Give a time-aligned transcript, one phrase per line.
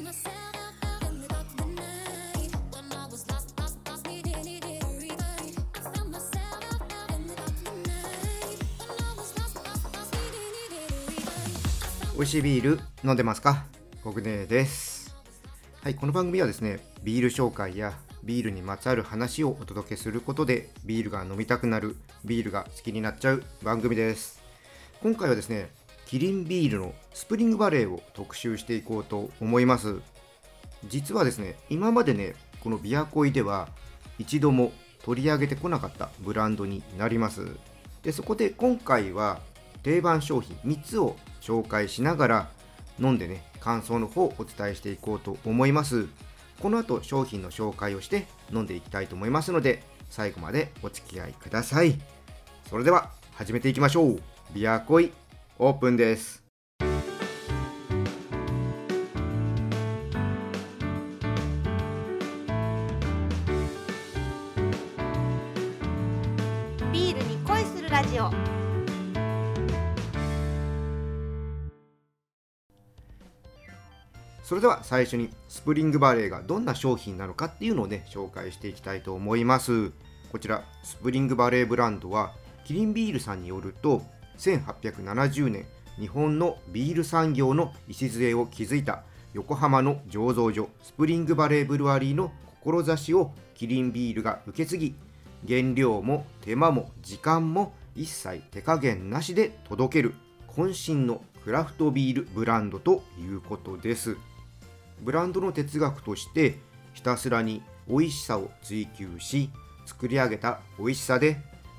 [0.00, 0.06] 美
[12.22, 13.66] 味しいビール飲んでますか？
[14.02, 15.14] 国根です。
[15.82, 17.92] はいこの番組はですねビール紹介や
[18.24, 24.40] ビールにまつわる話をお届けすることでビールが飲みたくなるビールが好きになっちゃう番組です。
[25.02, 25.70] 今回はですね
[26.10, 30.00] キリンビールのスプリングバレーを特集していこうと思います。
[30.88, 33.68] 実はですね今までねこのビアコイでは
[34.18, 34.72] 一度も
[35.04, 37.46] 取り上げてこなかったブランドになります。
[38.02, 39.38] でそこで今回は
[39.84, 42.50] 定番商品3つを紹介しながら
[42.98, 46.08] 飲んでね感想の方をお伝えしていこうと思います。
[46.60, 52.00] この後商品の紹介をして飲んでいきたいと思いますので最後までお付き合いください。
[52.68, 54.20] それでは始めていきましょう。
[54.52, 55.12] ビアコイ
[55.62, 56.42] オープンです。
[66.90, 68.30] ビールに恋するラジオ。
[74.42, 79.92] それでは最初にスプリングバレーがどんな商品なのかっていうのをね紹介していきたいと思います。
[80.32, 82.32] こちらスプリングバレーブランドは
[82.64, 84.00] キリンビールさんによると
[84.40, 85.66] 1870年
[85.98, 89.02] 日本のビール産業の礎を築いた
[89.34, 92.32] 横浜の醸造所スプリングバレーブルワリーの
[92.62, 94.94] 志をキリンビールが受け継ぎ
[95.46, 100.14] 原料も手間も時間も一切手加減なしで届ける
[100.48, 104.16] 渾身のクラフトビールブランドということです。
[105.00, 106.58] ブランドの哲学として
[106.92, 109.50] ひたすらに美味しさを追求し
[109.86, 111.38] 作り上げた美味しさで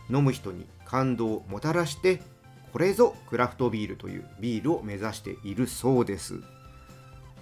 [0.09, 2.21] 飲む人に感動をもたらして
[2.71, 6.35] これぞクラフトビールというビールを目指しているそうです。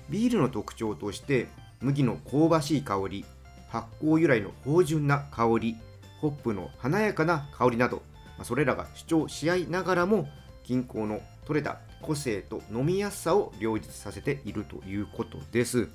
[0.09, 1.47] ビールの特徴として
[1.81, 3.25] 麦の香ばしい香り
[3.69, 5.77] 発酵由来の芳醇な香り
[6.19, 8.01] ホップの華やかな香りなど
[8.43, 10.27] それらが主張し合いながらも
[10.63, 15.89] 均衡の取れた個性と飲みやすさを両立させているということです、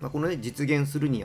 [0.00, 1.24] まあこのね実現するに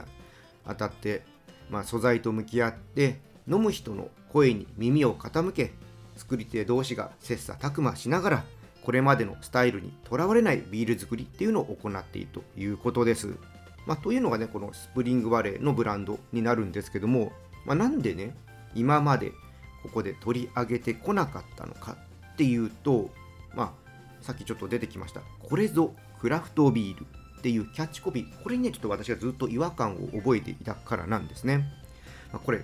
[0.64, 1.22] あたって、
[1.70, 5.72] まあ、素材と向き合って飲む人の声に耳を傾け
[6.16, 8.44] 作り手同士が切磋琢磨しながら
[8.82, 13.36] これまでのスタイルにとらわれないビール作りっていうのを行っているということです。
[13.84, 17.32] まあ、というのがねこのスプリングバレーのブランドになるんですけども、
[17.64, 18.34] まあ、なんでね
[18.74, 19.32] 今まで
[19.82, 21.96] ここで取り上げてこなかったのか
[22.32, 23.10] っていうと、
[23.54, 27.06] まあ、さっきちょっと出てきましたこれぞクラフトビール
[27.38, 31.58] っていうキャッチコピーこれにねちょっと私がずっと違和感を覚えていたからなんですね、
[32.32, 32.62] まあ、これ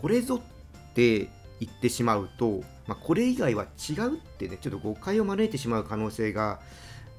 [0.00, 1.28] これぞって
[1.60, 6.60] 言ってしまうと、まあ、これ以外は違うってねちょっと誤解を招いてしまう可能性が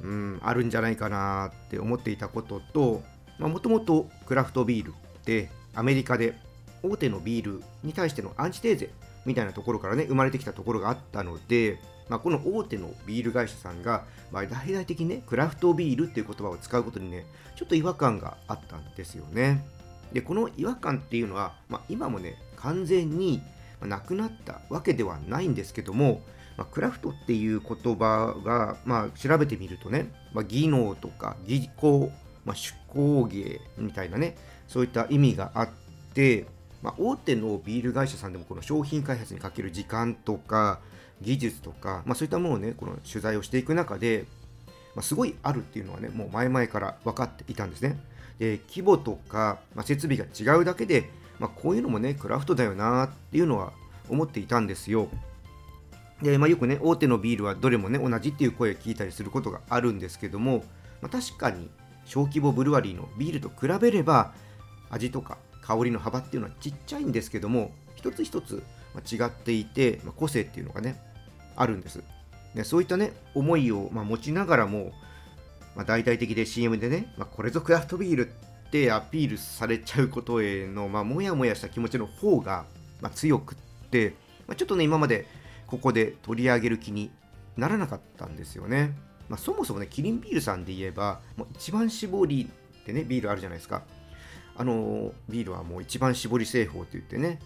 [0.02, 3.04] うんあるんじゃないかなって思っていたことと
[3.40, 6.36] もともとクラフトビールってアメリカで
[6.84, 8.90] 大手のビールに対してのアンチテーゼ
[9.26, 11.80] みたいなところからね生まれてきたところがあったので、
[12.10, 19.66] まあ、この大手のビール会社さんが、まあ、大々的にねクラフトビールっていう言葉を使うことにねちょっと違和感があったんですよね。
[20.14, 23.42] でこの違和感っていうのは、まあ、今もね完全に
[23.82, 26.22] なくなったわけではないんですけども、
[26.58, 32.12] まあ、クラフトっていう言葉が、まあ、調べてみるとね、まあ、技能とか技巧、
[32.46, 34.36] まあ、手工芸みたいなね
[34.68, 35.70] そういった意味があっ
[36.14, 36.48] て、
[36.82, 40.80] まあ、大手のビール会社さんでもこの商品開発にかける時間とか
[41.22, 44.26] 技術とか、まあ、そういったものをねこの取材をしていく中で、
[44.96, 48.00] まあ、すごいあるっていうのはねもう前々から分かっていたんですね。
[48.40, 51.10] で規模とか、まあ、設備が違うだけで、
[51.40, 53.74] まあ、こういうのもねクラフトだよなっていうのは
[54.10, 55.10] 思っていたんですよ。
[56.22, 60.64] で、まあ、よくね大手のビールはどれもね同じっていう声を聞いたりすることがあるんですけども、
[61.02, 61.70] まあ、確かに
[62.06, 64.34] 小規模ブルワリーのビールと比べれば
[64.90, 68.64] 味とか香りの幅っていうのはちっちゃいんですけども一つ一つ
[69.12, 71.00] 違っていて、まあ、個性っていうのがね
[71.56, 72.04] あるんです。
[72.56, 74.94] でそういったね思いをまあ持ちながらも、
[75.76, 78.32] まあ、大々的で CM でね、まあ、これぞクラフトビール
[78.68, 82.66] ってアピールされちゃうことへの、まあ、もやもやした気持ちの方が、
[83.02, 83.58] まあ、強くっ
[83.90, 84.14] て、
[84.48, 85.26] まあ、ちょっとね今まで
[85.66, 87.12] ここで取り上げる気に
[87.56, 88.96] ならなかったんですよね、
[89.30, 92.50] まあ、そもそもねキリンビールさんで言えばもう一番搾り
[92.82, 93.84] ってねビールあるじゃないですか。
[94.60, 97.40] あのビールはもう一番搾り製法って言ってね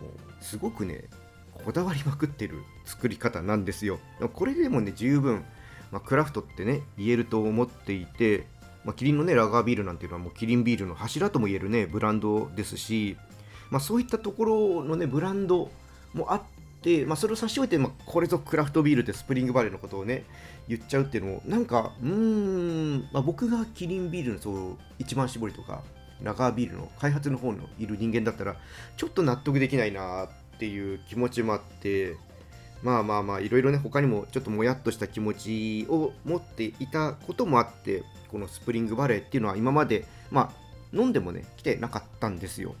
[0.00, 1.04] もうすごくね
[1.52, 3.98] こだわりまくってる作り方なんですよ。
[4.32, 5.44] これでもね十分、
[5.92, 8.46] まあ、クラフトってね言えると思っていて、
[8.84, 13.16] まあ、キリンのねラガービールなんていうのはもうキリンビールの柱とも言えるねブランドですし、
[13.70, 15.70] まあ、そういったところのねブランド
[16.12, 16.42] もあっ
[16.84, 20.24] で、まあ、それを差し置いて、まあ、これぞクラフトビールってスプリングバレーのことをね
[20.68, 25.82] 言っちゃうっていうのもなんかうーん、まあ、僕がキリンビールのそう一番搾りとか
[26.22, 28.56] ラガービールの開発の方のいる人間だったら
[28.96, 30.28] ちょっと納得できないなっ
[30.58, 32.16] ていう気持ちもあって
[32.84, 42.74] まあまあまあいろいろね他にもちょっともやっとした気持ちを持っていたこともあってこのスプリングバレーっていうのは今までまあ飲んでもね来てなかったんですよ。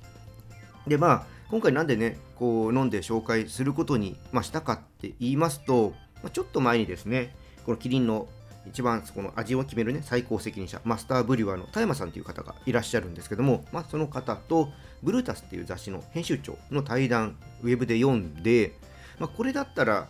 [0.86, 7.34] でまあ今回なんでねこう飲んで紹介することに、まあ、したかって言いますと、まあ、ちょっと前にですね
[7.64, 8.28] このキリンの
[8.66, 14.70] 一番この味を決めるね最高責任者マスターブリュワーの田山さんという方がいらっしゃるんですけども、まあ、その方と
[15.02, 18.72] ブルータスっていう雑誌の編集長の対談ウェブで読んで、
[19.18, 20.08] まあ、これだったら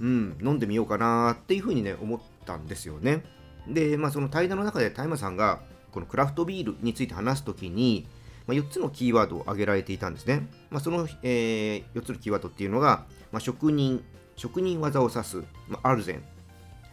[0.00, 3.22] うん飲んでみようかなっていうふうにね思ったんですよね
[3.68, 5.60] で、まあ、その対談の中で田山さんが
[5.92, 8.06] このクラフトビールについて話すときに、
[8.46, 10.48] まあ、4つのキーワードを挙げられていたんですね。
[10.70, 14.02] まあ、その、えー、4つのキーワードっていうのが、まあ、職人、
[14.36, 16.24] 職人技を指す、まあ、アルゼン。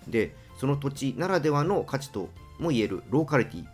[0.08, 2.30] で、その土地ならではの価値と
[2.60, 3.66] も言えるローカリティ。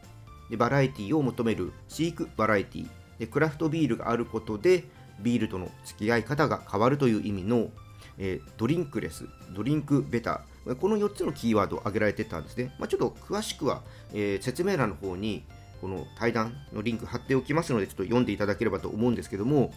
[0.51, 2.87] で、バラエティを求めるシークバラエティ。
[3.17, 4.83] で、クラフトビールがあることで、
[5.21, 7.69] ビールとの付き合い方が変わるという意味の、
[8.17, 10.75] えー、ドリンクレス、ドリンクベター。
[10.75, 12.73] この4つのキーワードを挙げられてたんですね。
[12.79, 13.83] まあ、ちょっと詳しくは、
[14.13, 15.43] えー、説明欄の方に
[15.81, 19.71] この対談のリンク貼っておきますので、ちょっと読んでいただければと思うんですけども、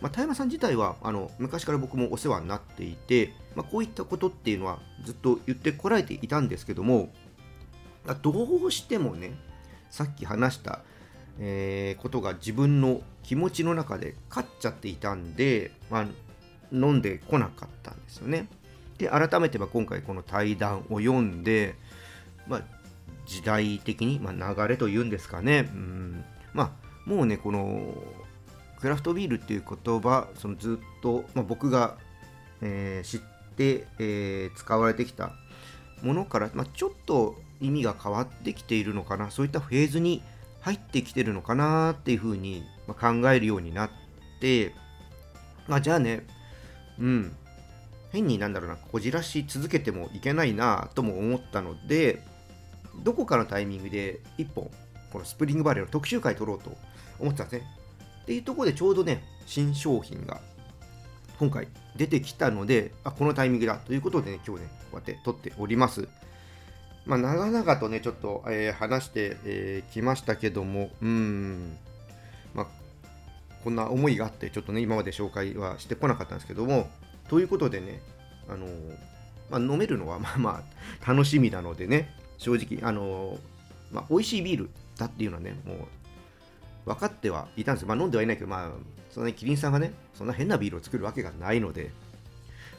[0.00, 7.10] まあ、田山さん自体はあの昔から僕もお世話になっていて、まあ、こういったことっていうのはずっと言ってこられていたんですけども、
[8.22, 9.38] どうしてもね、
[9.90, 10.80] さっき話した、
[11.38, 16.06] えー、ことが自分の気持ちの中で勝っちゃっていたんで、まあ、
[16.72, 18.48] 飲んでこなかったんですよね。
[18.98, 21.74] で、改めて今回この対談を読んで、
[22.46, 22.62] まあ、
[23.26, 26.74] 時代的に、まあ、流れというんですかね、うん、ま
[27.06, 27.94] あ、もうね、この
[28.80, 31.96] クラフトビールっていう言葉、そのずっと、まあ、僕が、
[32.60, 33.20] えー、知っ
[33.56, 35.32] て、えー、使われてきた
[36.02, 40.22] ものから、まあ、ちょっと意味が変わってきているのかな、そういったフェーズに
[40.64, 43.90] 入ってきてるのかなっていうふうに考えるようになっ
[44.40, 44.74] て、
[45.68, 46.26] まあ、じゃあね、
[46.98, 47.36] うん、
[48.12, 52.22] 変になんだろうな、こじらし続けてもいけないなとも思ったので、
[53.02, 54.70] どこかのタイミングで1本、
[55.12, 56.74] このスプリングバレーの特集会撮ろうと
[57.18, 57.68] 思ってたんですね。
[58.22, 60.40] っていうところでちょうどね、新商品が
[61.38, 66.08] 今回出てきたので、あこのタイミングだということでね、今日ね、こうやって撮っております。
[67.06, 71.76] まあ、長々とね、ちょっと、えー、話してき、えー、ましたけども、うん、
[72.54, 72.66] まあ、
[73.62, 76.88] こんな思いがあって、ちょっとね、今まで紹介はしてこなかったんですけども、
[77.28, 78.00] ということでね、
[78.48, 78.66] あの
[79.50, 80.64] まあ、飲めるのはまあま
[81.04, 83.38] あ楽しみなのでね、正直、あの
[83.92, 85.78] まあ、美味しいビールだっていうのはね、もう
[86.86, 87.88] 分かってはいたんですよ。
[87.88, 88.70] まあ、飲んではいないけど、まあ、
[89.10, 91.90] そんなにキリンさんがね、そんな変なビールを作るわけがないので、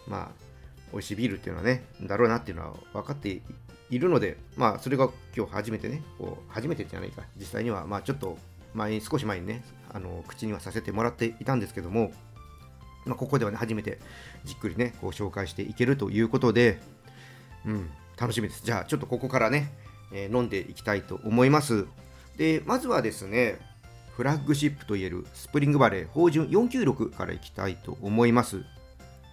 [0.07, 0.45] まあ、
[0.91, 3.41] 美味しいビールっていうのはね、だろうなっていうのは分かって
[3.89, 8.37] いるので、まあ、それが今日初めてね、こう初めてじゃないか、実際には、まあ、ちょっと
[8.73, 12.11] 前に、少し前にね、あの口にはさせてもらっていたんですけども、
[13.05, 13.99] まあ、ここではね、初めて
[14.43, 16.79] じっくりね、こう紹介していけるということで、
[17.65, 18.63] うん、楽しみです。
[18.63, 19.71] じゃあ、ちょっとここからね、
[20.11, 21.85] えー、飲んでいきたいと思います。
[22.37, 23.59] で、まずはですね、
[24.15, 28.63] フラッグシップといえるスプリングバレー芳醇496からいきたいと思います。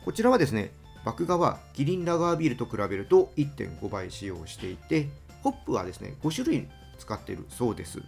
[0.04, 0.72] こちらはですね、
[1.04, 5.08] 麦芽はキリンラガービールと比べると1.5倍使用していて、
[5.42, 6.68] ホップはですね、5種類
[6.98, 8.00] 使っているそうです。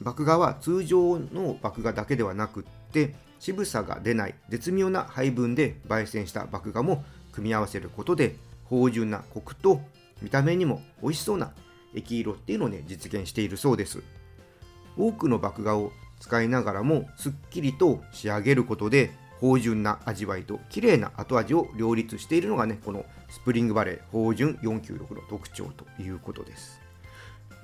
[0.00, 9.80] 麦芽は通常の麦芽だけではなくって、渋さが出ない絶妙な配分で焙煎した麦芽も組み合わせることで芳醇なコクと
[10.22, 11.52] 見た目にも美味しそうな
[11.94, 14.02] 液色っていうのをね実現しているそうです
[14.98, 19.10] 多くの麦芽を使いながらもすっきりと仕上げることで
[19.40, 26.80] 芳醇な味わいと綺麗な後味を両立しているのがねこのスプリングバレー芳醇496の特徴ということです。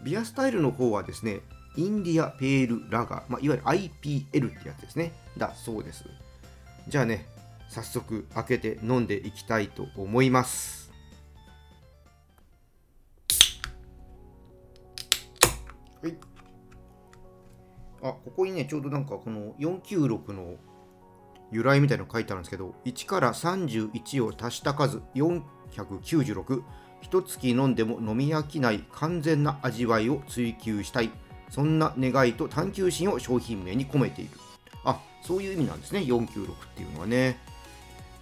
[0.04, 1.40] ビアスタイルの方はですね
[1.76, 5.12] インディアペールラガー、まあ、いわゆる IPL ってやつですね。
[5.36, 6.04] だそうです。
[6.88, 7.26] じゃあね
[7.68, 10.90] 早速開けて飲んでいきたいと思います。
[16.02, 16.16] はい。
[18.02, 20.54] あ、ここにね、ちょうどなんかこの496の
[21.50, 26.62] 由来みたいなの書いてあるんですけど、1から31を足した数496。
[27.02, 31.10] 一月飲んでも飲み飽きない完全な味わいを追求したい。
[31.50, 34.30] そんな願いと探求心を商品名に込めている。
[34.84, 37.38] あ、そういう意味なんですね、496っていうのはね。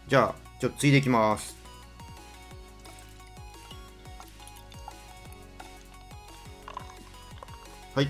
[0.06, 1.56] じゃあ、ちょっとついでいきます。
[7.94, 8.08] はい。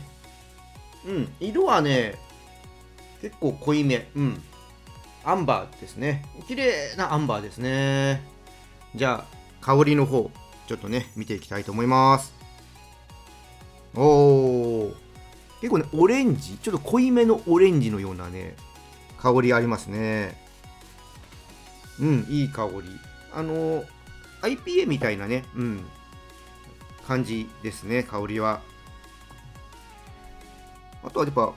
[1.07, 2.19] うん、色はね、
[3.21, 4.09] 結構濃いめ。
[4.17, 4.43] うん。
[5.25, 6.25] アンバーですね。
[6.47, 8.23] 綺麗なアンバーですね。
[8.95, 10.31] じゃあ香りの方
[10.67, 12.35] ちょっとね見ていきたいと思います。
[13.95, 14.95] おお
[15.61, 18.55] 結構ねオレンジちょっと濃いめのオレンジのようなね
[19.19, 20.37] 香りありますね。
[22.01, 22.83] うんいい香り。
[23.33, 23.83] あの
[24.43, 25.85] IPA みたいなねうん
[27.07, 28.61] 感じですね香りは。
[31.03, 31.53] あとはやっぱ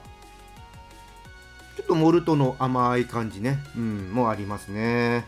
[1.78, 3.56] ちょっとモルトの甘い感じね。
[3.76, 5.24] うんもありますね。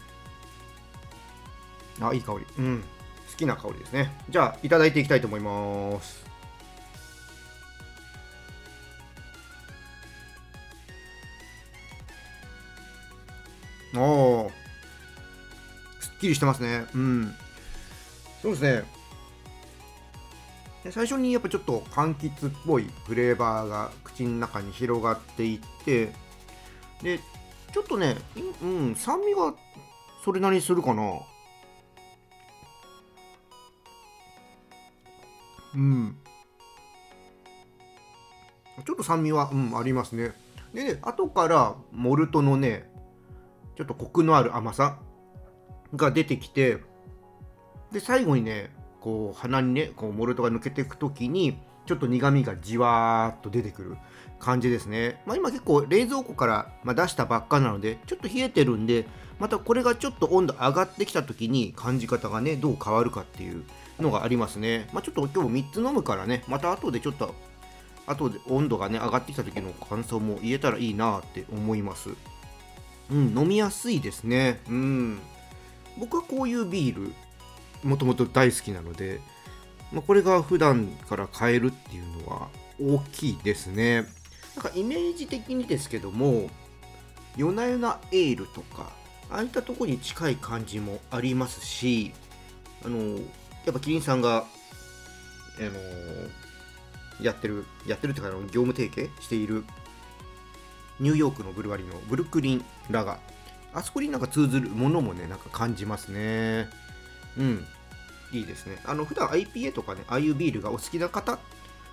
[2.00, 2.46] あいい香り。
[2.58, 2.82] うん
[3.30, 4.10] 好きな香りですね。
[4.28, 6.26] じゃあいただいていきたいと思います。
[13.94, 14.50] おー。
[16.00, 16.84] すっきりしてますね。
[16.96, 17.32] うん。
[18.42, 18.82] そうですね。
[20.90, 26.10] 最初にやっぱちょっと柑橘っぽいフレーバーが口の中に広がっていって
[27.02, 27.20] で
[27.72, 28.16] ちょっとね
[28.62, 29.54] うん酸味が
[30.24, 31.02] それなりにするかな。
[35.74, 36.16] うん。
[38.84, 40.32] ちょっと酸味は、うん、ありますね。
[40.74, 42.90] でね後からモルトのね
[43.76, 44.98] ちょっとコクのある甘さ
[45.96, 46.78] が出てきて
[47.92, 51.58] で最後にねこう鼻にねこうモルトが抜けていく時に
[51.90, 53.96] ちょっと苦みがじわーっと出てくる
[54.38, 59.06] 感じですね、まあ、今結構冷蔵庫から、出したばっかなのでちょっと冷えてるんで
[59.40, 63.64] またこれがちょっと温度上がってきた時に感じ方がねどう変わるかっていう
[63.98, 67.34] のがありますね、まあ、ちょっと今日3つ飲むからねまた後でちょっと
[68.06, 72.10] 後で温度がね上がってきた時の感想も言えたらいいなって思います。
[73.10, 74.60] うん飲みやすいですね。
[74.68, 75.18] うん。
[75.98, 77.12] 僕はこういうビール
[77.82, 79.20] もともと大好きなので、
[79.92, 82.48] まあ、これが普段から買えるっていうのは
[82.80, 84.06] 大きいですね。
[84.56, 86.50] なんかイメージ的にですけども
[87.36, 88.90] 夜な夜なエールとか
[89.30, 92.12] ああいったとこに近い感じもありますし
[92.84, 93.18] あの
[93.64, 99.64] やっぱキリンさんがあのやってるやってるっていうか業務提携している
[100.98, 103.18] ニューヨークのブルワリのブルックリンラガ
[103.72, 106.68] あそこになんか通ずるものもねなんか感じますね。
[107.38, 107.66] うん。
[108.32, 108.78] いいですね。
[108.84, 111.38] あの普段 IPA とかねああいうビールがお好きな方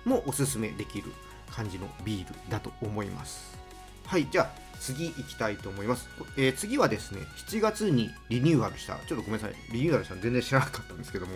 [0.04, 1.12] もおすすめできる
[1.50, 3.58] 感じのビールだと思います。
[4.06, 11.32] はいじゃあ次行きたいと思います、えー、次はですね7月にリニューアルしたちょっとごめんなさいリニューアルしたの全然知らなかったんですけども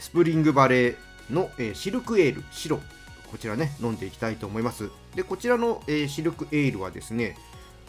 [0.00, 0.96] スプリングバレー
[1.30, 2.80] の、えー、シルクエール白
[3.30, 4.90] こちらね飲んでいきたいと思います。
[5.14, 7.36] でこちらの、えー、シルクエールはですね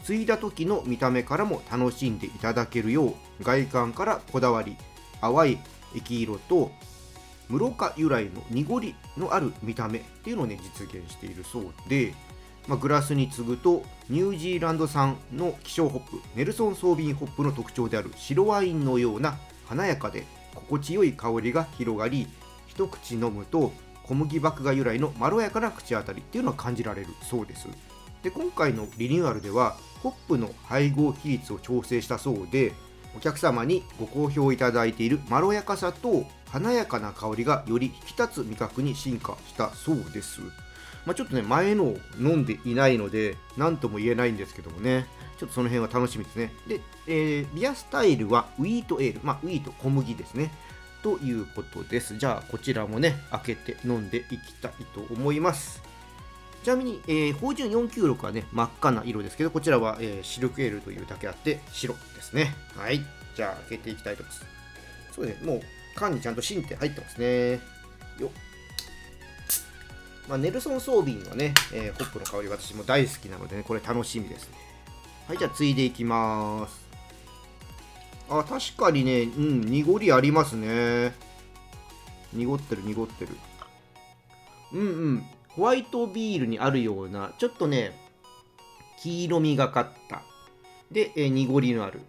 [0.04, 4.76] 継いだ時の見た目からも楽しんでいただけるよう外観からこだわり
[5.20, 5.58] 淡い
[5.94, 6.70] 液色と
[7.48, 12.14] 室賀由来の濁りのある見た目っていうのをね実現しているそうで、
[12.66, 22.26] まあ、グラスに次ぐとニュージーランド産の希少ホップネルソンソービンホップの特徴である白ワインのような華やかで心地よい香りが広がり
[22.66, 23.72] 一口飲むと
[24.04, 27.68] 小麦麦芽由来のまろやかな口当たりっていうのは感じられるそうです。
[28.22, 32.72] で今回のリニューアルではホップの配合比率を調整したそうで
[33.18, 40.40] お客様にご好評いただいているまろやかさと華やかな香りがより引き立つ味覚に進化したそうです。
[41.04, 45.06] まあ、ちょっとね、前の飲んでいないので、何とも言えないんですけどもね、
[45.36, 46.52] ちょっとその辺は楽しみですね。
[46.68, 50.52] で、えー、ビアスタイルはウィートエール、まあ、ウィート小麦ですね。
[51.02, 52.18] ということです。
[52.18, 55.87] じゃあ、こちらもね、開けて飲んでいきたいと思います。
[56.62, 62.54] ちなみに、えー、芳醇496はね、真っ赤な色ですけど、こちらは、えー、シルクエールというだけあって、白ですね。
[62.76, 63.00] はい。
[63.34, 64.46] じゃあ、開けていきたいと思います。
[65.14, 65.62] そうね、もう、
[65.94, 67.60] 缶にちゃんと芯って入ってますね。
[68.18, 68.30] よ
[70.28, 74.56] まあ、ネルソン・ソービンのね、えー、ホップの香り私も大好きなのでね、これ楽しみですね。
[75.26, 76.86] はい、じゃあ、ついでいきます。
[78.28, 81.14] あ、確かにね、うん、濁りありますね。
[82.32, 83.36] 濁ってる、濁ってる。
[84.72, 85.26] うんうん。
[85.58, 87.90] ホワイトビールにあるような、ちょっとね、
[89.02, 90.22] 黄色みがかった。
[90.92, 92.00] で、えー、濁りのある、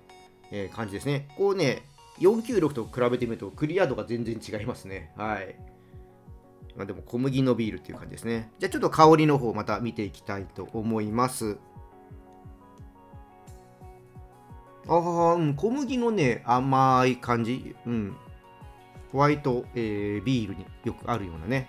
[0.51, 1.27] えー、感じですね。
[1.35, 1.81] こうね、
[2.19, 5.11] 496と比べてみるとクリア度が全然違いますね。
[5.17, 5.55] はい。
[6.75, 8.51] まあ、でも小麦のビールっていう感じですね。
[8.59, 11.57] じゃあちょっと香りの方また見ていきたいと思います。
[14.87, 17.75] ああ、うん、小麦のね、甘い感じ。
[17.87, 18.15] うん。
[19.11, 21.67] ホワイト、えー、ビールによくあるようなね、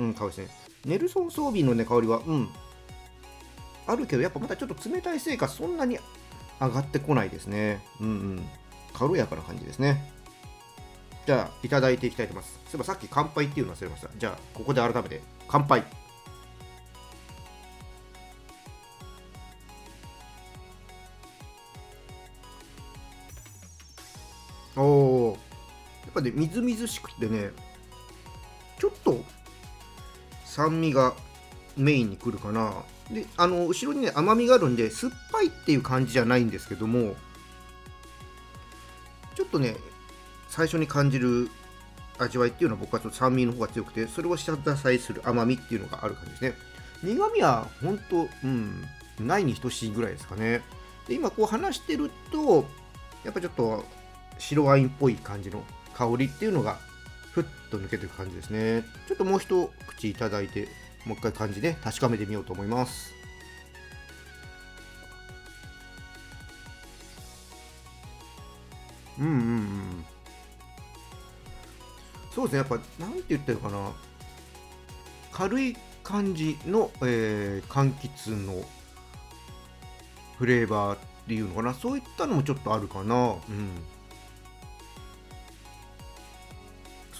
[0.00, 0.48] うん香りですね
[0.86, 2.48] ネルソン装備のね香りはうん。
[3.86, 5.98] あるけどやっぱまだちょっと冷たいせいかそんなに
[6.60, 7.82] 上がってこないですね。
[8.00, 8.48] うんうん。
[8.94, 10.12] 軽やかな感じですね。
[11.26, 12.58] じゃあいただいていきたいと思います。
[12.66, 14.08] そういえばさっき乾杯っていうの忘れました。
[14.16, 15.84] じゃあここで改めて乾杯。
[24.76, 25.36] お
[26.04, 27.50] やっぱねみずみずしくてね
[28.78, 29.22] ちょっと
[30.50, 31.14] 酸味が
[31.76, 32.74] メインにくるかな。
[33.10, 37.16] であの後ろにね甘みがあるんで酸っぱいっていう感じじゃないんですけども
[39.34, 39.74] ちょっとね
[40.48, 41.50] 最初に感じる
[42.18, 46.54] 味わいっていうのは僕はちょっと酸味の方が強くてそれを下支えする甘みっていうのがある感じですね。
[47.02, 48.84] 苦味は本当うん
[49.18, 50.62] ないに等しいぐらいですかね。
[51.08, 52.64] で今こう話してると
[53.24, 53.84] やっぱちょっと
[54.38, 55.64] 白ワインっぽい感じの
[55.94, 56.78] 香りっていうのが
[57.70, 58.84] と抜けていく感じですね。
[59.08, 60.68] ちょっともう一口いただいて
[61.04, 63.12] もう一回感じで確かめてみようと思います。
[69.18, 70.04] うんうんうん。
[72.34, 72.58] そうですね。
[72.58, 73.92] やっぱなんて言ってるかな。
[75.32, 78.64] 軽い感じの、えー、柑橘の
[80.38, 81.74] フレーバーっていうのかな。
[81.74, 83.34] そういったのもちょっとあるかな。
[83.48, 83.68] うん。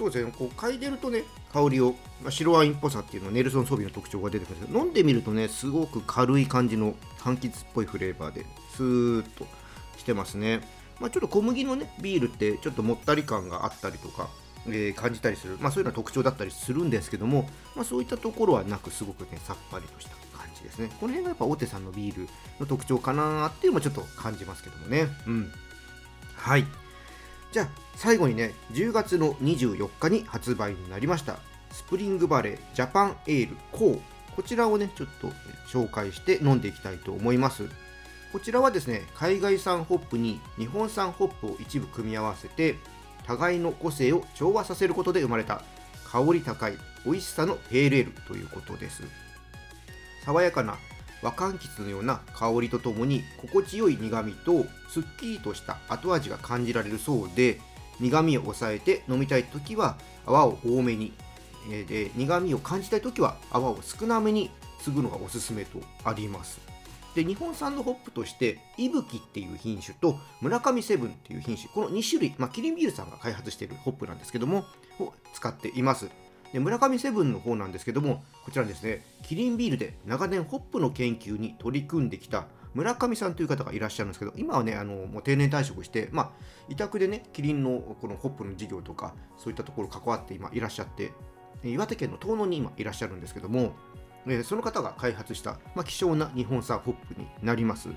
[0.00, 0.32] そうですね。
[0.38, 9.46] こう嗅いでるとね香りを、まあ、白ワインっぽさっていうのはネルソン・ソビの特徴が出てくるんですけど飲んでみるとねすごく軽い感じの柑橘っぽいフレーバーでスーッと
[9.98, 10.60] してますね。
[11.00, 14.28] まあ、ちょっと小麦のねビールってちょっともったり感があったりとか
[14.66, 20.90] えー、感じたりする、まあ、そういうのは特徴だったりするんですけども、まあ、そういったところはなくすごくねさっぱりとした感じですね。
[21.00, 22.28] この辺がやっぱ大手さんのビール
[22.58, 25.08] の特徴かなっていうのもちょっと感じますけどもね。
[25.26, 25.52] うん。
[26.36, 26.64] はい。
[27.52, 31.38] じゃあ最後にね10月の24日に発売になりました。
[31.72, 34.00] スプリングバレージャパンエールコー
[34.34, 35.28] こちらをねちょっと
[35.68, 37.68] 紹介して飲んでいきたいと思います。
[38.32, 42.76] こちらはですね海外産ホップに日本産ホップを一部組み合わせて
[43.26, 45.62] 互いの個性を調和させることで生まれた
[46.10, 49.02] 香り高い美味しさのペールエールということです。
[50.24, 50.76] 爽やかな
[51.22, 57.60] 和柑橘のような香りとともに心地よい苦みとすっきりとした後味が感じられるそうで
[58.00, 59.96] 苦みを抑えて飲みたい時は
[60.26, 61.12] 泡を多めに
[61.68, 64.50] で苦みを感じたい時は泡を少なめに
[64.82, 66.58] 継ぐのがおすすめとあります。
[67.14, 74.64] で日本産のホップとしていぶきっていう品種と村上セブンっていう品種この2種類、まあ、キリンビールさんが開発しているホップなんですけども
[75.00, 76.08] を使っています。
[76.52, 86.30] で村上セブンの方なんですけどもこちらですねキリンビールで長年ホップの研究に取り組んできた村上さんという方がいらっしゃるんですけど今はねあのもう定年退職してまあ
[86.68, 91.12] 委託でねキリンのこのホップの事業とかそういったところ関わって今いらっしゃって
[91.64, 93.74] 岩手県の遠野に今いらっしゃるんですけども
[94.44, 97.88] その方が開発した、まあ、希少な日本産ホップになります。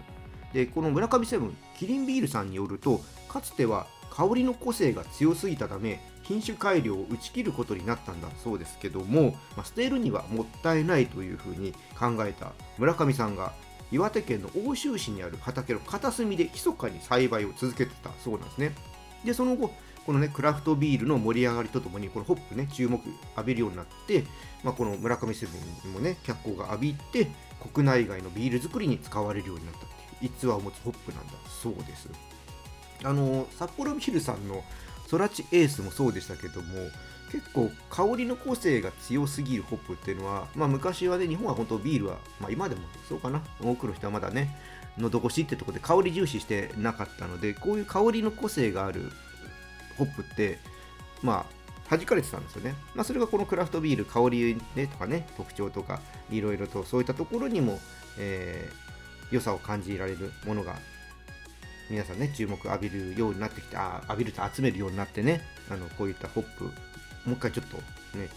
[0.54, 13.54] でこの村上セブンキリンビールさんによるとかつては香りの個性が強すぎたため品種改良を打ち切ることになったんだそうですけども、まあ、捨てるにはもったいないというふうに考えた村上さんが
[13.92, 18.76] 岩手県の奥州市にある畑の片隅で密かに栽培を続けてたそうなんですね。
[19.24, 19.72] でその後
[20.06, 23.00] このねクラフトビールの盛り上がりとともにこのホップね注目
[23.38, 24.26] 浴びるようになって、
[24.64, 27.28] まあ、この村上セブンにもね脚光が浴びて
[27.74, 29.82] 国内外のビール作りに使われるようになったっ
[30.20, 32.10] ていう逸話を持つホップなんだそうです。
[33.04, 34.64] あの札幌ビールさんの
[35.14, 36.90] ソラチエースもそうでしたけども
[37.32, 44.58] 結構香りの個性が強すぎるホップっていうのは、まあ、昔はね日本は本当ビールは、まあ、今でもそうかな多くの人はまだね
[44.98, 49.12] 喉越しってとこで香り重視してなかったのでこういう香りの個性がある
[50.00, 50.58] ホップって
[51.22, 52.74] まあ弾かれてたんですよね。
[52.96, 56.00] まあ、それがこのクラフトビール、香り、ね、とかね、特徴とか、
[56.32, 57.80] いろいろとそういったところにも、
[58.18, 60.76] えー、良さを感じられるものが、
[61.90, 66.72] 皆さんね、注目浴びるようになってきて、あ浴びると集めるようになってね、あのこういったホップ、も
[67.28, 67.78] う一回ちょっと
[68.18, 68.30] ね、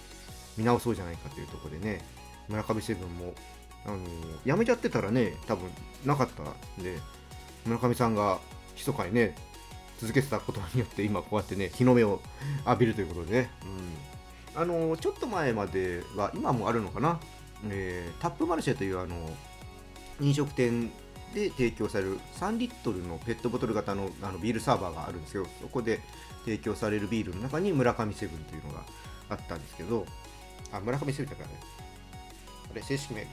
[0.57, 2.05] 見直そうじゃないかというところでね、
[2.49, 3.35] 村上セブンも、
[3.85, 3.99] あの
[4.45, 5.71] やめちゃってたらね、多分
[6.05, 6.99] なかったんで、
[7.65, 8.39] 村上さんが
[8.75, 9.35] 密かにね、
[9.99, 12.21] 続けてたことによって今こうやってね日の目を
[12.67, 13.51] 浴びるということでね、
[14.55, 17.19] うん、あのちょっと前までは今もあるのかな、
[17.69, 19.17] えー、タップマルシェというあの
[20.21, 20.91] 飲食店
[21.37, 26.01] で提供される3リットルのペットボトル型のあのビールサーバーがあるんですけどそこで
[26.47, 28.85] 提供されるビールの中に村上セブンというのが
[29.29, 30.07] あったんですけど
[30.73, 31.55] あ村上セブンだからね。
[32.73, 33.27] あれ正式名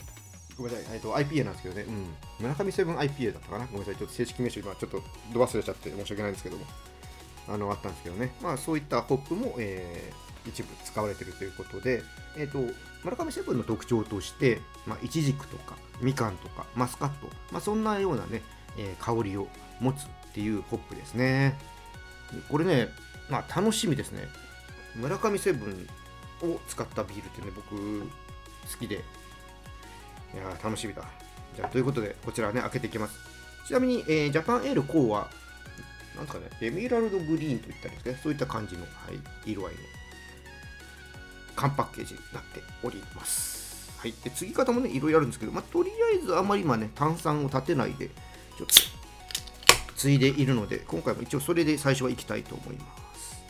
[0.57, 2.05] ごめんなさい、えっと、IPA なんですけどね、うん、
[2.41, 5.01] 村上セブン IPA だったかな、ごめんなさい、ちょっと正式名称、今ちょっと
[5.33, 6.65] ど忘れちゃって申し訳ないんですけども、
[7.47, 12.03] あのあったんですけどね、まあ、そういったホップも、えー、一部使われているということで、
[12.37, 12.59] えっ、と、
[13.03, 18.41] 村上セブンの特徴として、まあ、イチジクとか、みかんとか、マスカット、まあ、そんなようなね、
[18.77, 19.47] えー、香りを
[19.79, 21.57] 持つっていうホップですね。
[22.49, 22.89] これね、
[23.29, 24.27] まあ、楽しみですね。
[24.95, 25.87] 村上セブン
[26.49, 28.07] を使ったビールってね、僕、好
[28.79, 31.03] きで、いや楽しみだ。
[31.55, 33.17] じゃあ、ということで、こちらね、開けていきます。
[33.67, 35.29] ちなみに、えー、ジャパンエールコーは、
[36.15, 38.87] なんですかね、エメラルドグリーンといったりですね、そういった感じの、は
[39.45, 39.79] い、色合いの
[41.55, 43.91] 缶パッケージになっております。
[43.99, 48.07] はい、で継ぎ方もね、いろいろあるんですけど、まあ、とりあえずあまり今ね、炭酸を立てないで、
[48.57, 48.73] ちょっと
[49.95, 53.43] 継いでいるので、今回も一応それで最初はいきたいと思います。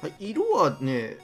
[0.00, 1.16] はい、色はね、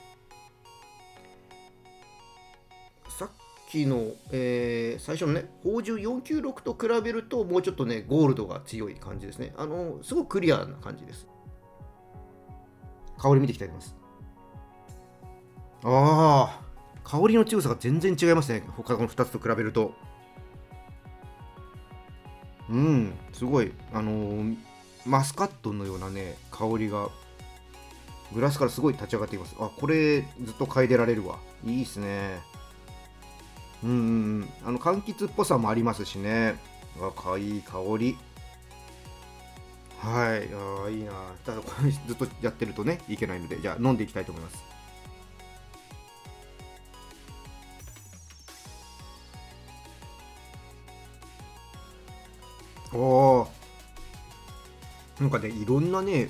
[3.71, 9.53] きの、えー、最初のね、宝珠496と比べると、もうちょっとね、ゴールドが強い感じですね。
[9.57, 11.25] あの、すごくクリアな感じです。
[13.17, 13.95] 香り見ていきたいと思います。
[15.83, 18.63] ああ、香りの強さが全然違いますね。
[18.75, 19.93] 他の2つと比べると。
[22.69, 24.57] うん、すごい、あのー、
[25.05, 27.09] マスカットのようなね、香りが
[28.33, 29.55] グラスからすごい立ち上がっています。
[29.59, 31.39] あ、これずっと嗅いでられるわ。
[31.65, 32.39] いいっすね。
[33.83, 36.55] うん、あの柑橘っぽさもありますしね。
[36.99, 38.17] 若いい香り。
[39.99, 40.49] はい、
[40.85, 41.11] あいいな。
[41.45, 44.63] ただこれずっとやってるとね、いけないので、じゃあ飲んでいきたいと思います。
[52.93, 53.47] お
[55.19, 56.29] なんかね、いろんなね、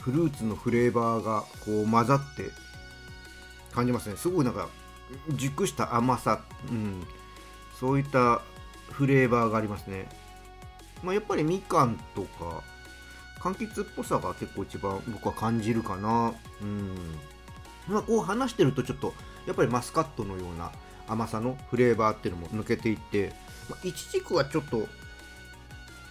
[0.00, 2.50] フルーツのフレーバーがこう混ざって
[3.74, 4.68] 感じますねすごいなんか
[5.34, 6.40] 熟した甘さ、
[6.70, 7.06] うん、
[7.78, 8.42] そういった
[8.90, 10.08] フレーバーがありますね、
[11.02, 12.62] まあ、やっぱりみかんとか
[13.40, 16.34] 柑橘っぽさが結構一番僕は感じるかな。
[16.60, 16.96] うん。
[17.86, 19.14] まあこう話してるとちょっと
[19.46, 20.72] やっぱりマスカットのような
[21.06, 23.32] 甘さのフレーバーっていうのも抜けていって、
[23.70, 24.86] ま、いちじくはちょっと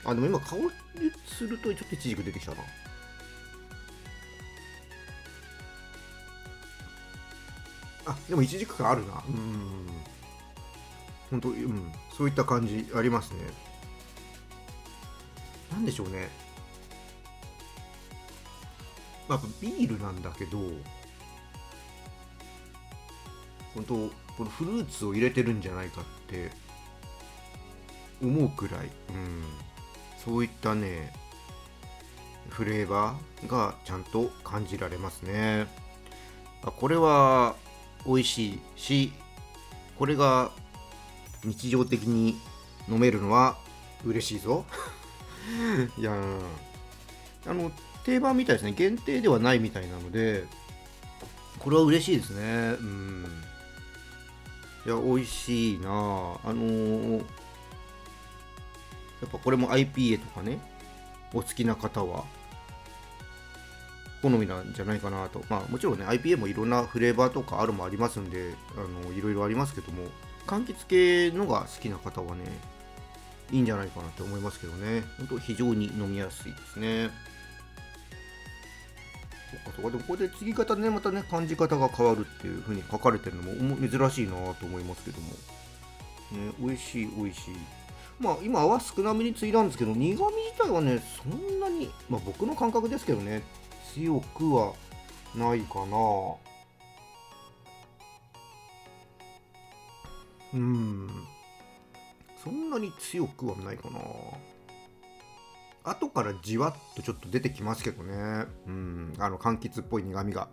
[0.05, 2.57] あでも今香りするとちょっといちじく出てきたな。
[8.07, 9.23] あでも一軸感あるな。
[9.27, 9.87] うん。
[11.29, 11.91] 本当うん。
[12.17, 13.39] そういった感じありますね。
[15.71, 16.29] なんでしょうね。
[19.27, 20.57] まあビールなんだけど
[23.73, 23.93] 本当
[24.37, 26.51] このフルーツを入れてるんじゃないかって
[28.21, 29.43] 思うくらい、うん、
[30.23, 31.13] そういったね
[32.49, 35.67] フレーバーがちゃんと感じられますね。
[36.63, 37.55] あこれは
[38.05, 39.11] 美味しいし
[39.97, 40.51] これが
[41.43, 42.39] 日常的に
[42.89, 43.57] 飲めるのは
[44.05, 44.65] 嬉しいぞ。
[45.97, 46.13] いや
[47.45, 47.71] あの
[48.03, 48.73] 定番みたいですね。
[48.73, 50.45] 限定ではないみたいなので
[51.59, 52.75] これは嬉しいですね。
[52.79, 53.43] うん。
[54.85, 55.89] いや美味しいな。
[55.89, 57.23] あのー、や
[59.25, 60.59] っぱこれも IPA とかね
[61.33, 62.25] お好きな方は
[64.29, 65.43] 好みなんじゃないかなと。
[65.49, 70.09] まあもちろんね、IPA もいろんなフレーバーとかあるもありますんで、あのいろいろありますけども、
[70.45, 72.43] 柑橘系のが好きな方はね、
[73.51, 75.03] いいんじゃないかなって思いますけどね。
[75.17, 77.09] 本当非常に飲みやすいですね。
[79.49, 85.29] そっかそっか、でもこれで継ぎ方ね、またね、感じ方が変わるっていう風に書かれてるのも珍しいなと思いますけども。
[86.31, 87.55] ね、美味しい美味しい。
[88.19, 93.43] まあ今泡少なめについたんですけど、苦味自体はね、そんなに、まあ僕の感覚ですけどね、
[93.97, 94.73] 強くは
[95.35, 95.97] ないかな。
[100.53, 101.09] うん。
[102.43, 103.99] そんなに強くはないかな。
[105.83, 108.45] 後からじわっとちょっと出てきますけどね。
[108.67, 109.13] うん。
[109.17, 110.47] あの柑橘っぽい苦みが。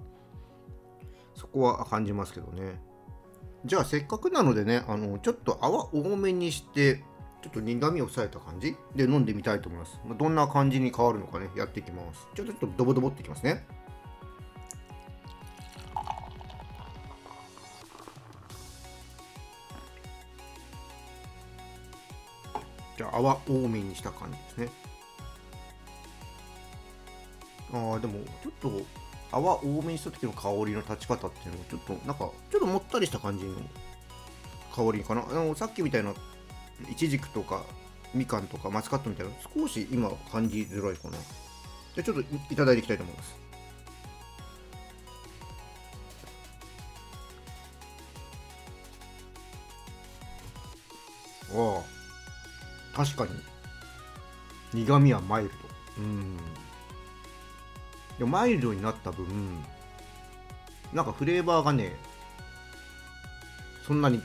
[1.35, 2.80] そこは感じますけどね。
[3.66, 7.02] じゃあせっかくなのでねあのちょっと泡多めにして
[7.44, 8.74] ちょっと苦味を抑えた感じ？
[8.96, 10.00] で飲んでみたいと思います。
[10.16, 12.26] どんな感じに変わるのかね、やっていきます。
[12.35, 13.66] ちょっとドボドボっていきますね。
[22.96, 24.68] じゃあ泡多めにした感じですね。
[27.74, 28.70] ああ、でもちょっと
[29.30, 33.52] 泡多めにした時の香りの立ち方っていうのはちょっとなんかちょっともったりした感じの
[34.74, 35.26] 香りかな。
[35.28, 36.14] あのさっきみたいな
[36.90, 37.64] いちじくとか
[38.12, 41.16] みかんとかマスカットみたいな少し今感じづらいかな。
[41.94, 43.34] じゃちょっといただいていきたいと思います。
[51.56, 51.80] あ
[52.94, 53.04] あ。
[53.04, 53.30] 確かに。
[54.84, 56.02] 苦味はマイルド。
[56.02, 56.37] うん。
[58.18, 59.64] でもマイルドになった分
[60.92, 61.96] なんかフレーバーがね
[63.87, 64.22] そんなに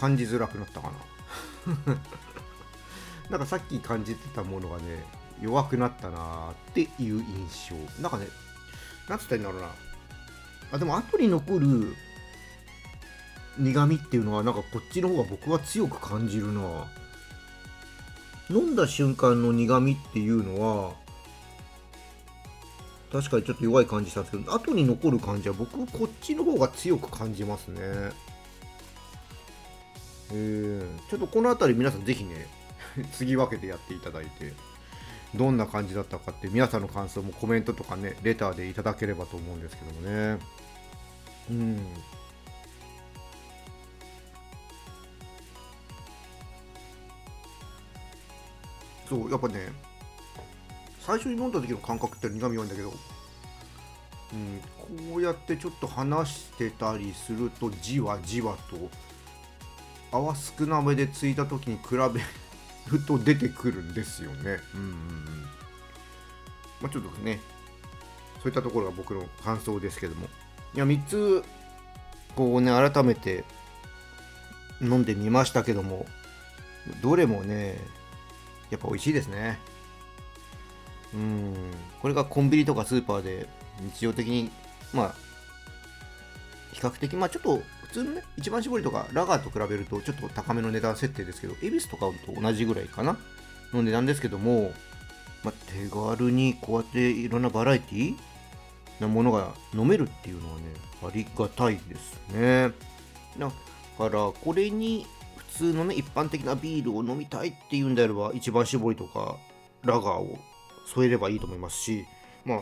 [0.00, 0.94] 感じづらくなったかな。
[3.30, 5.04] なんかさっき感じてたものがね
[5.40, 8.02] 弱くなったなっていう印象。
[8.02, 8.28] なんかね
[9.08, 9.68] なんつったらいいんだろうな。
[10.72, 11.94] あでも後に残る
[13.58, 16.86] 苦味っていうのはなんかこっちの方が僕は強く感じるな。
[18.48, 20.94] 飲んだ瞬間の苦味っていうのは
[23.10, 27.80] 確かにちょっと弱い感じしたんですけど後に残る感じは僕こっちの方が強く感じますね。
[30.32, 32.46] えー、ちょっとこの辺り皆さんぜひね
[33.12, 34.52] 継ぎ分けてやっていただいて
[35.34, 40.38] どんな感じだったかって皆さんの感想もコメントとかねレターでいただければと思うんですけどもね。
[41.50, 41.78] うん。
[49.08, 49.68] そうやっぱね
[51.00, 52.92] 最初に飲んだ時の感覚って苦み弱いんだけど、
[54.32, 58.90] うん、こうやってちょっと離してたりするとじわじわと
[60.16, 61.98] 泡少なめでついた時に比べ
[62.90, 64.58] ると出てくるんですよね。
[64.74, 65.46] うんうんうん。
[66.80, 67.40] まあ、ちょっとね
[68.42, 70.28] そういったところが僕の感想ですけども。
[70.74, 71.44] いや3つ
[72.34, 73.44] こうね改めて
[74.82, 76.04] 飲んでみましたけども
[77.02, 77.78] どれもね
[78.68, 79.58] やっぱ美味しいですね。
[81.14, 81.54] うん。
[82.02, 83.48] これがコンビニとかスーパーで
[83.80, 84.50] 日常的に
[84.92, 85.14] まあ
[86.72, 87.62] 比較的まあちょっと
[87.96, 93.16] 通のね一番搾りとかラガーと比べるとちょっと高めの値段設定ですけど恵比寿とかと同じぐらいかな？
[93.72, 94.72] の値段ですけども、
[95.42, 98.16] ま、手軽にこうやっていろんなバラエティ
[99.00, 100.62] なものが飲めるっていうのはね
[101.02, 102.70] ありがたいですね。
[103.38, 103.50] だ
[103.98, 105.06] からこれに
[105.36, 109.36] 普通のね一般的なビールを飲みたいっていうんであれば一番搾りとか
[109.84, 110.38] ラガーを
[110.94, 112.04] 添えればいいと思いますし
[112.44, 112.58] まあ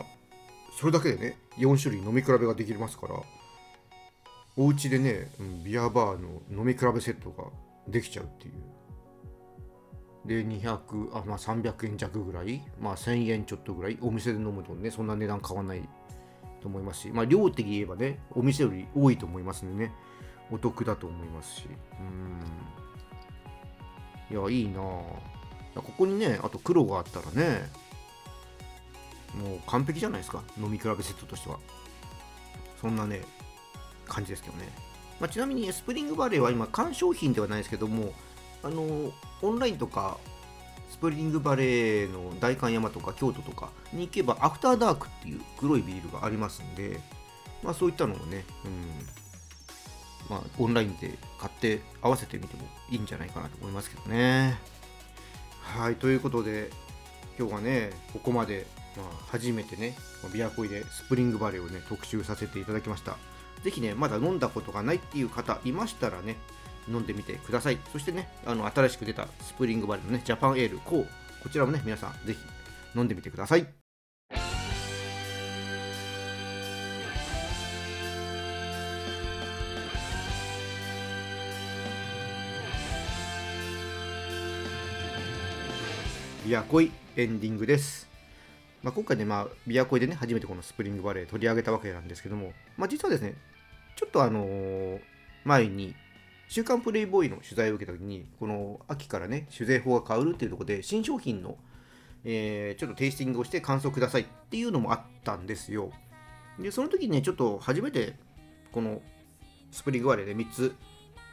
[0.79, 3.15] それだけでね4種類飲み比べができますから
[4.57, 5.29] お家でね、
[5.63, 7.45] ビアバーの飲み比べセットが
[7.87, 8.53] できちゃうっていう。
[10.25, 12.61] で200あまあ300円弱ぐらい。
[12.79, 13.97] まあ1000円ちょっとぐらい。
[14.01, 15.87] お店で飲むとねそんな値段変わんない
[16.61, 17.09] と思いますし。
[17.09, 19.93] まあ量的に言えばねお店より多いと思いますんでね。
[20.51, 21.67] お得だと思いますし。
[24.31, 24.35] うん。
[24.35, 25.21] いやいいなこ
[25.97, 27.69] こにねあと黒があったらね
[29.35, 30.41] もう完璧じゃないですか。
[30.57, 31.59] 飲み比べセットとしては。
[32.79, 33.21] そんなね
[34.05, 34.69] 感じですけどね、
[35.19, 38.13] まあ、ちなみにスプリングバレーは今缶商品ではないですけども
[38.63, 40.17] あのオンラインとか
[40.89, 46.99] スプリングバレーの代官山とか京都とかに行けばアフターダークっていう黒いビールがありますんで、
[47.63, 49.25] まあ、そういったのをね、うん
[50.29, 54.57] まあ、オンラインで買って合わせてみてもいいんじゃないかなと思いますけどね。
[55.61, 56.69] はいということで
[57.37, 58.65] 今日はねここまで、
[58.95, 59.95] まあ、初めてね
[60.33, 63.17] ビアコイでスプリングバレーをね特集させていただきました。
[63.65, 66.37] ぜひね、まだ飲んだことがないっていう方いましたらね、
[66.87, 67.79] 飲んでみてください。
[67.91, 71.07] そしてね、あの新しく出たスプリングバレーのね、ジャパンエールコー、
[71.41, 72.39] こちらもね、皆さんぜひ
[72.95, 73.65] 飲んでみてください。
[86.45, 88.07] ビアコイエンディングです。
[88.83, 93.33] まあ、今回ね、まあ、ビアコイでね、初めてこのスプリングバレー取り上げたわけなんですけども、まあ、実はですね、
[93.95, 94.99] ちょっとあの、
[95.45, 95.95] 前に、
[96.47, 101.57] 週刊プレイボーイの取材を受けたときに、この秋からね、酒税法が変わるっていうとこで、新商品の、
[102.23, 105.91] えー、ちょっとテイスティングをして感想くださいっていうのもあったんですよ。
[106.59, 108.15] で、その時にね、ちょっと初めて、
[108.71, 109.01] この
[109.71, 110.75] スプリングバレで3つ、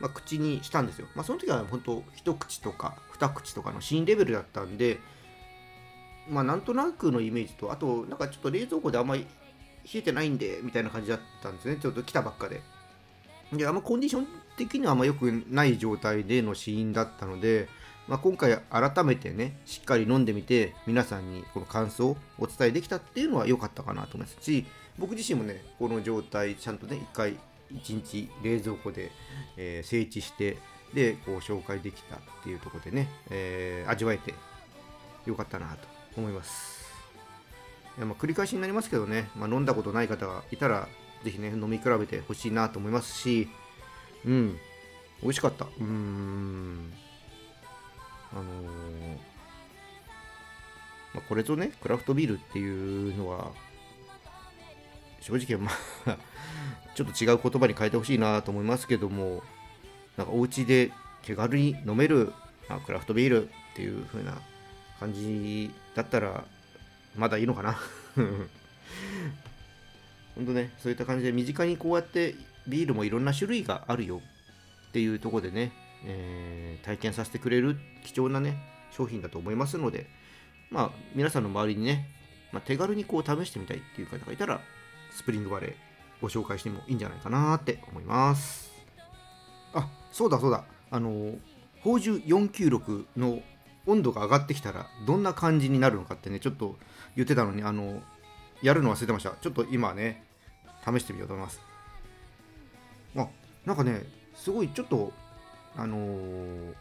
[0.00, 1.08] まあ、口にしたんですよ。
[1.14, 4.98] まあ、その時は本当、一口とか二口とかの新レベルだったんで、
[6.28, 9.26] まあ、なんとなくのイメージと、あと、なんかちょっと冷蔵庫であんまり
[9.84, 11.76] 冷えてないんで、みたいな感じだったんですね。
[11.76, 12.62] ちょっと来たばっかで。
[13.52, 17.68] で、あんまコンディション的にはあんま良くない状態での死因だったので、
[18.08, 24.66] まあ、今回改めてね、しっかり飲んでみて、皆さんにこの感想をお伝えできたっていうのは良かったかなと思いますし、
[24.98, 27.38] 僕自身もね、この状態、ちゃんとね、一回、
[27.70, 29.10] 一日冷蔵庫で、
[29.56, 30.58] えー、整地して、
[30.92, 34.34] で、こう紹介できたっていうところでね、えー、味わえて
[35.24, 36.81] よかったなと思います。
[37.98, 40.88] まあ繰り返しになりますけどね、まあ、飲んだことない方がいたら、
[41.24, 43.48] ぜひね、飲み比べてほしいなと思いますし、
[44.24, 44.56] うん、
[45.22, 45.66] 美味しかった。
[45.66, 46.92] うーん。
[48.32, 49.16] あのー、
[51.14, 53.52] まあ、これとね、クラフトビールっていうのは、
[55.20, 55.70] 正直、ま
[56.06, 56.18] あ
[56.96, 59.42] ちょっと違う言葉に変えてほしいなと思いますけども、
[60.16, 62.32] なんかお家で手軽に飲める、
[62.68, 64.40] まあ、クラフトビールっていう風な
[64.98, 66.44] 感じだったら、
[67.16, 67.78] まだいいのかな？
[70.34, 72.34] 本当ね、そういった感じで身近にこうやって
[72.66, 74.22] ビールもいろんな種類があるよ。
[74.88, 75.72] っていうところでね、
[76.04, 78.58] えー、体験させてくれる貴重なね、
[78.90, 80.06] 商品だと思いますので、
[80.70, 82.08] まあ、皆さんの周りにね、
[82.52, 84.60] まあ、手軽にこう試してみたいっていう方がいたら、
[85.10, 85.74] スプリングバレー
[86.20, 88.70] ご紹介してもいいんじゃないかなって思います。
[89.74, 90.64] あそうだそうだ。
[90.90, 91.34] あの
[91.78, 93.42] 宝珠496の
[93.86, 96.76] 温度が上がってきたらどんな感じになるのかってねちょっと
[97.16, 98.00] 言ってたのにあの
[98.62, 99.30] やるの忘れてました。
[99.40, 100.24] ちょっと今ね
[100.84, 101.60] 試してみようと思います。
[103.16, 103.26] あ
[103.64, 104.02] なんかね
[104.34, 105.12] すごいちょっと
[105.76, 106.74] あのー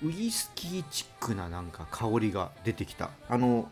[0.00, 3.10] ウイスキーチックななんか香りが出てきた。
[3.28, 3.68] あの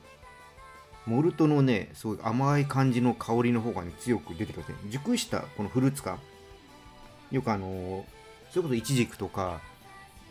[1.06, 4.76] モルトのねすごい甘い感じの香りの方がね強く出てきますね。
[4.90, 6.18] 熟したこのフルーツ感。
[7.30, 8.04] よくあのー
[8.50, 9.60] それこそイチジクとか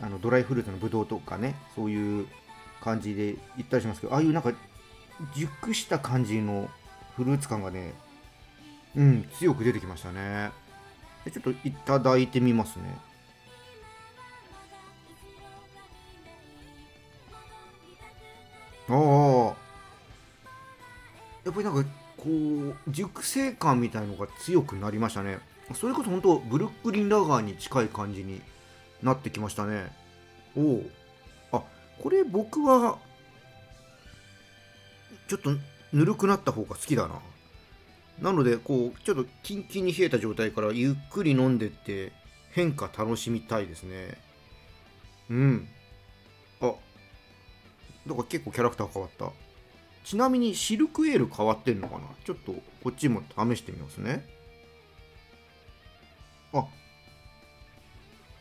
[0.00, 2.26] あのドライフルーツのブドウとかねそういう
[2.82, 4.52] 感じで言ったりしますけどああいうなんか
[5.34, 6.68] 熟した感じの
[7.16, 7.94] フルーツ感がね
[8.94, 10.50] うん強く出てきましたね。
[11.30, 12.84] ちょっといただいてみますね。
[18.88, 19.56] ああ。
[21.44, 25.38] やっぱりなんかこう熟成感みたいのが強くなりましたね。
[25.74, 28.40] それこそ本当ブルックリンラガーに近い感じに
[29.02, 29.92] なってきましたね。
[30.56, 30.82] おお
[31.52, 31.62] あ
[32.02, 32.98] これ僕は
[35.28, 35.50] ちょっと
[35.92, 37.20] ぬるくなった方が好きだな。
[38.20, 42.12] なのでこうちょっとキンキンに冷えた状態からゆっくり飲んでって
[42.52, 44.18] 変化楽しみたいですね。
[45.28, 45.68] うん。
[46.60, 46.72] あ。
[48.06, 49.30] だから結構キャラクター変わった。
[50.04, 52.02] ちなみにシルクエール変わってんのかな？
[52.24, 52.54] ちょっと
[52.84, 54.24] こっちも試してみますね。
[56.52, 56.64] あ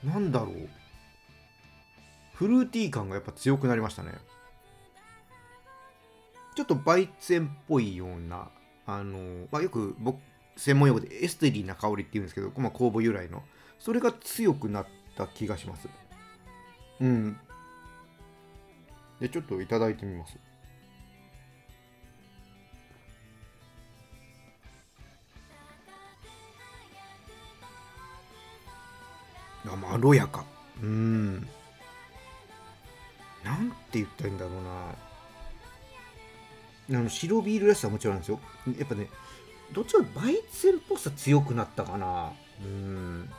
[0.05, 0.69] なんだろう。
[2.35, 4.11] フルーティー感がやっぱ強くなりましたね。
[6.55, 8.49] ちょっとバイツェンっぽいような
[8.85, 10.19] あの、まあ、よく僕
[10.55, 13.43] 専門用語でエステリーな香りっていうんですけど、まあ、酵母由来の。
[13.79, 14.85] それが強くなっ
[15.17, 15.89] た気がします。
[17.01, 17.37] うん。
[19.19, 20.37] でちょっといただいてみます。
[29.75, 30.45] まろやか。
[30.81, 31.47] うん。
[33.43, 34.95] なんて言ったらいいんだろうな。
[36.99, 38.39] あの白ビールらしさはもちろんですよ。
[38.77, 39.09] やっぱね
[39.73, 42.31] どっちかバイツェンっぽさ強くなったかな。
[42.63, 43.29] うん。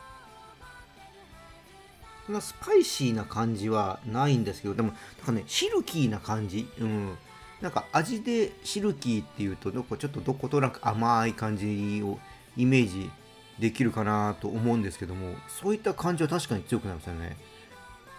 [2.27, 6.69] そんなスパイシーな感じはないんですけどでもなんかねシルキーな感じ。
[6.81, 7.17] うん。
[7.61, 12.19] なんか味でシルキーっていうとどこちょっとどことなく甘い感じを
[12.57, 13.11] イメージ
[13.59, 17.37] できるかなと思うんですけどもそういった感じは確かに強くなりますよね。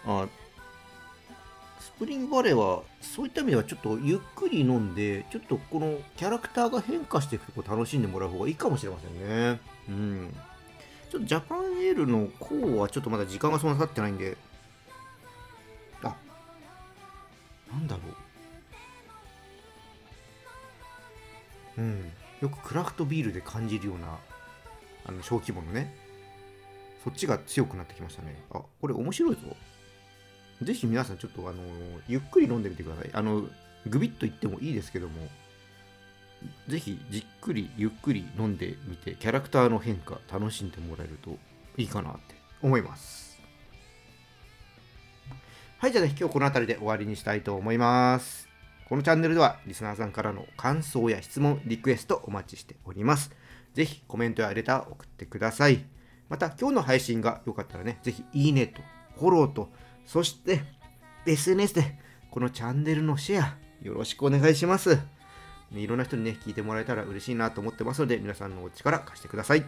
[0.06, 0.28] あ
[1.80, 9.60] スプリングバレーはそういった意味ではちょっとゆっくり飲んでちょっとこのキャラクターが変化していくとこ楽しんでもらう方がいいかもしれませんね。
[9.89, 10.36] うん。
[11.10, 14.38] ちょっとジャパンエールの項はちょっとまだ時間がそんな経ってないんで。
[16.04, 16.15] あ
[17.71, 18.02] なんだろ
[21.78, 21.82] う。
[21.82, 22.12] うん。
[22.41, 24.19] よくクラフトビールで感じるような
[25.08, 25.93] あの小規模のね。
[27.04, 28.36] そっちが強くなってきましたね。
[28.52, 29.41] あこれ面白いぞ。
[30.62, 31.62] ぜひ皆さんちょっとあの
[32.08, 33.10] ゆっくり飲んでみてください。
[33.13, 33.43] あの
[33.86, 35.28] グビッといってもいいですけども。
[36.67, 41.36] ぜひじっくりゆっくり飲んでみてキャラクターの変化楽しんでもらえると
[41.78, 43.41] いいかなって思います。
[45.80, 48.48] はいじゃあね今日この辺りで終わりにしたいと思います。
[48.88, 53.32] このチャンネルではリスナーさんからの感想や質問リクエストお待ちしております。
[53.78, 55.86] ぜひコメントやレター送ってください
[56.30, 58.82] また今日の配信が良かったらねぜひいいねと
[59.20, 59.70] フォローと
[60.06, 60.62] そして
[61.28, 62.00] SNS で
[62.32, 65.00] このチャンネルのシェアよろしくお願いします。
[65.74, 69.66] いろんな人にね、聞いてもらえたら嬉しいなと思ってますので、皆さんのお力貸してください。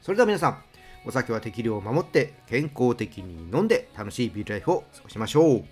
[0.00, 0.62] それでは皆さん、
[1.04, 5.64] お酒は適量を守って健康的に飲んで楽しいビールライフを過ごしましょう。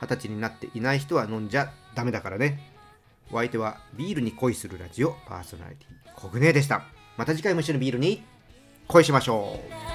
[0.00, 2.75] 二十歳になっていない人は飲んじゃダメだからね。
[3.32, 6.84] お相手はビールに恋するラジオパーソナリティコグネでした。
[7.16, 8.22] また次回も一緒にビールに
[8.88, 9.85] 恋しましょう。